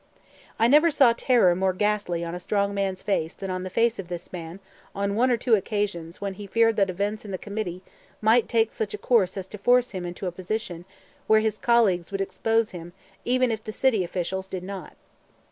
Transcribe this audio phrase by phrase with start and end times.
[0.57, 3.99] I never saw terror more ghastly on a strong man's face than on the face
[3.99, 4.59] of this man
[4.95, 7.83] on one or two occasions when he feared that events in the committee
[8.19, 10.85] might take such a course as to force him into a position
[11.27, 12.93] where his colleagues would expose him
[13.25, 14.95] even if the city officials did not.